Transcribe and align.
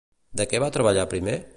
De 0.41 0.47
què 0.53 0.61
va 0.65 0.71
treballar 0.79 1.07
primer? 1.15 1.41